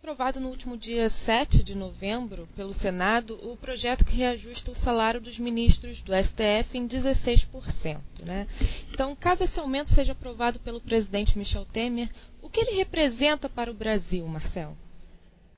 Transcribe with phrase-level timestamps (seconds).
[0.00, 5.20] aprovado no último dia 7 de novembro pelo Senado o projeto que reajusta o salário
[5.20, 7.98] dos ministros do STF em 16%.
[8.26, 8.46] Né?
[8.90, 12.08] Então, caso esse aumento seja aprovado pelo presidente Michel Temer,
[12.42, 14.72] o que ele representa para o Brasil, Marcelo?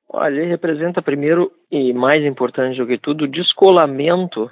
[0.08, 4.50] Olha, ele representa primeiro e mais importante do que tudo o descolamento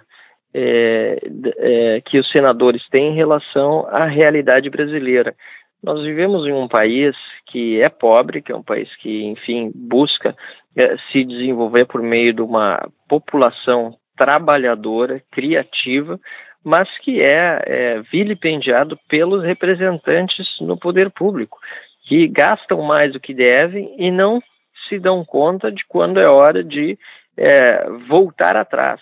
[0.55, 1.19] é,
[1.59, 5.35] é, que os senadores têm em relação à realidade brasileira.
[5.83, 7.17] Nós vivemos em um país
[7.47, 10.37] que é pobre, que é um país que, enfim, busca
[10.77, 16.21] é, se desenvolver por meio de uma população trabalhadora, criativa,
[16.63, 21.59] mas que é, é vilipendiado pelos representantes no poder público,
[22.07, 24.43] que gastam mais do que devem e não
[24.89, 26.99] se dão conta de quando é hora de
[27.37, 29.01] é, voltar atrás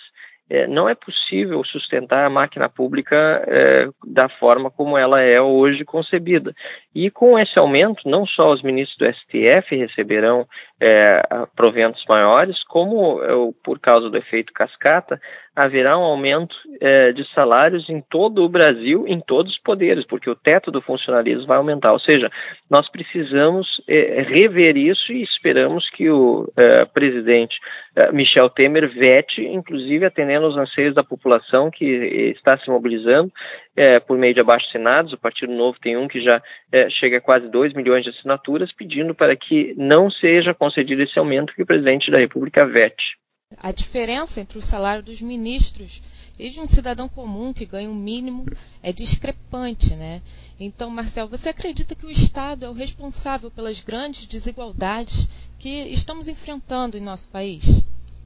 [0.51, 3.17] é, não é possível sustentar a máquina pública
[3.47, 6.55] é, da forma como ela é hoje concebida.
[7.01, 10.45] E com esse aumento, não só os ministros do STF receberão
[10.81, 11.23] é,
[11.55, 13.29] proventos maiores, como é,
[13.63, 15.21] por causa do efeito cascata,
[15.55, 20.29] haverá um aumento é, de salários em todo o Brasil, em todos os poderes, porque
[20.29, 21.93] o teto do funcionalismo vai aumentar.
[21.93, 22.29] Ou seja,
[22.69, 27.57] nós precisamos é, rever isso e esperamos que o é, presidente
[28.13, 31.85] Michel Temer vete, inclusive atendendo aos anseios da população que
[32.37, 33.33] está se mobilizando
[33.79, 35.13] é, por meio de abaixo-assinados.
[35.13, 38.73] O Partido Novo tem um que já é, chega a quase 2 milhões de assinaturas,
[38.73, 43.17] pedindo para que não seja concedido esse aumento que o presidente da República vete.
[43.57, 46.03] A diferença entre o salário dos ministros
[46.39, 48.45] e de um cidadão comum que ganha o um mínimo
[48.83, 50.21] é discrepante, né?
[50.59, 56.29] Então, Marcel, você acredita que o Estado é o responsável pelas grandes desigualdades que estamos
[56.29, 57.65] enfrentando em nosso país?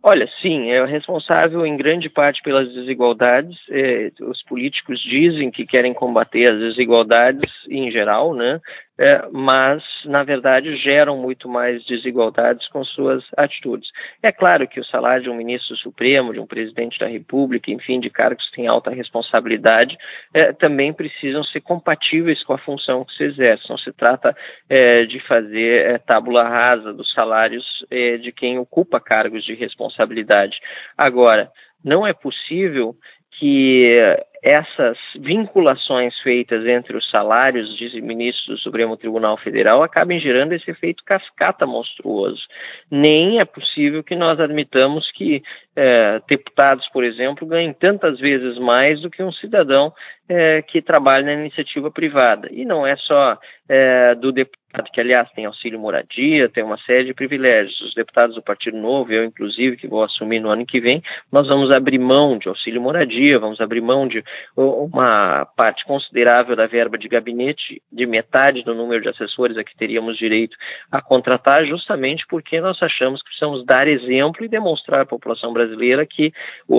[0.04, 3.56] Olha, sim, é responsável em grande parte pelas desigualdades.
[3.70, 8.60] É, os políticos dizem que querem combater as desigualdades em geral, né?
[8.98, 13.88] É, mas, na verdade, geram muito mais desigualdades com suas atitudes.
[14.22, 17.98] É claro que o salário de um ministro supremo, de um presidente da República, enfim,
[17.98, 19.96] de cargos que têm alta responsabilidade,
[20.34, 23.68] é, também precisam ser compatíveis com a função que se exerce.
[23.68, 24.36] Não se trata
[24.68, 30.58] é, de fazer é, tábula rasa dos salários é, de quem ocupa cargos de responsabilidade.
[30.98, 31.50] Agora,
[31.84, 32.94] não é possível
[33.42, 33.96] que
[34.40, 40.70] essas vinculações feitas entre os salários de ministros do Supremo Tribunal Federal acabem gerando esse
[40.70, 42.40] efeito cascata monstruoso.
[42.88, 45.42] Nem é possível que nós admitamos que
[45.74, 49.92] é, deputados, por exemplo, ganhem tantas vezes mais do que um cidadão
[50.28, 52.48] é, que trabalha na iniciativa privada.
[52.52, 53.36] E não é só
[53.68, 54.61] é, do deputado,
[54.92, 57.80] que aliás tem auxílio moradia, tem uma série de privilégios.
[57.80, 61.46] Os deputados do Partido Novo, eu inclusive, que vou assumir no ano que vem, nós
[61.46, 64.24] vamos abrir mão de auxílio moradia, vamos abrir mão de
[64.56, 69.76] uma parte considerável da verba de gabinete, de metade do número de assessores a que
[69.76, 70.56] teríamos direito
[70.90, 76.06] a contratar, justamente porque nós achamos que precisamos dar exemplo e demonstrar à população brasileira
[76.06, 76.32] que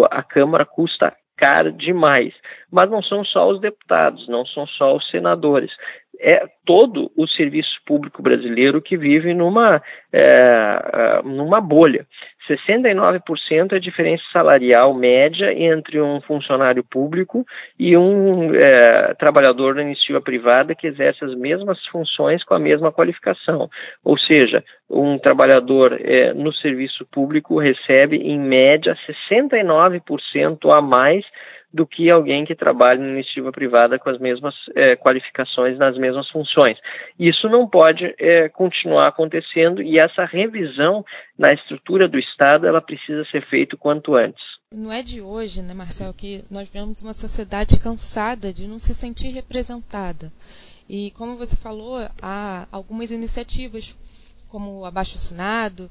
[0.09, 2.34] a Câmara custa caro demais.
[2.72, 5.72] Mas não são só os deputados, não são só os senadores
[6.23, 12.07] é todo o serviço público brasileiro que vive numa, é, numa bolha.
[12.47, 17.45] 69% é a diferença salarial média entre um funcionário público
[17.78, 22.91] e um é, trabalhador da iniciativa privada que exerce as mesmas funções com a mesma
[22.91, 23.69] qualificação.
[24.03, 28.97] Ou seja, um trabalhador é, no serviço público recebe, em média,
[29.31, 31.25] 69% a mais
[31.73, 36.29] do que alguém que trabalha na iniciativa privada com as mesmas é, qualificações nas mesmas
[36.29, 36.78] funções.
[37.17, 41.03] Isso não pode é, continuar acontecendo e essa revisão
[41.38, 44.44] na estrutura do Estado ela precisa ser feita quanto antes.
[44.72, 48.94] Não é de hoje, né, Marcel, que nós vemos uma sociedade cansada de não se
[48.94, 50.31] sentir representada.
[50.88, 53.97] E como você falou, há algumas iniciativas
[54.50, 55.90] como o abaixo assinado.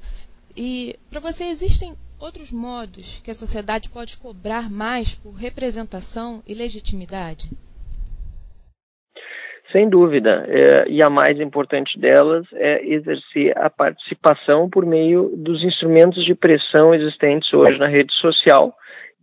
[0.55, 6.53] E para você existem outros modos que a sociedade pode cobrar mais por representação e
[6.53, 7.49] legitimidade?
[9.73, 10.45] Sem dúvida.
[10.47, 16.33] É, e a mais importante delas é exercer a participação por meio dos instrumentos de
[16.33, 18.73] pressão existentes hoje na rede social.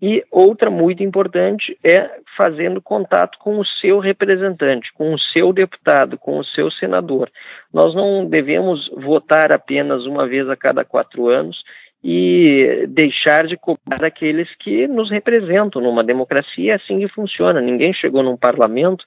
[0.02, 6.19] E outra muito importante é fazendo contato com o seu representante, com o seu deputado,
[6.19, 7.30] com o seu senador.
[7.72, 11.62] Nós não devemos votar apenas uma vez a cada quatro anos
[12.02, 15.82] e deixar de cobrar aqueles que nos representam.
[15.82, 17.61] Numa democracia é assim que funciona.
[17.61, 19.05] Ninguém chegou num parlamento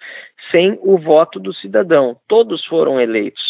[0.54, 2.16] sem o voto do cidadão.
[2.28, 3.42] Todos foram eleitos.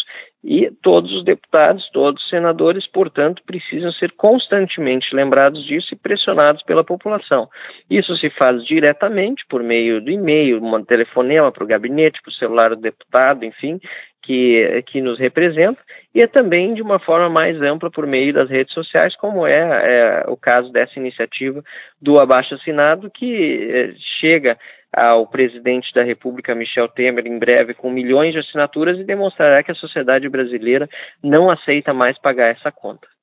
[0.46, 6.62] E todos os deputados, todos os senadores, portanto, precisam ser constantemente lembrados disso e pressionados
[6.64, 7.48] pela população.
[7.88, 12.34] Isso se faz diretamente por meio do e-mail, um telefonema para o gabinete, para o
[12.34, 13.80] celular do deputado, enfim,
[14.24, 15.80] que, que nos representa,
[16.14, 20.22] e é também de uma forma mais ampla por meio das redes sociais, como é,
[20.22, 21.62] é o caso dessa iniciativa
[22.00, 24.58] do Abaixo Assinado, que é, chega
[24.90, 29.72] ao presidente da República, Michel Temer, em breve, com milhões de assinaturas e demonstrará que
[29.72, 30.88] a sociedade brasileira
[31.22, 33.13] não aceita mais pagar essa conta.